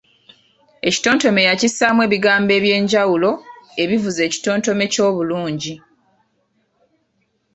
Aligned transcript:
Ekitontome 0.87 1.41
yakissaamu 1.49 1.99
ebigambo 2.07 2.51
eby’enjawulo 2.57 3.31
ebivuza 3.81 4.21
ekitontome 4.27 4.85
kye 4.93 5.01
obulungi. 5.09 5.75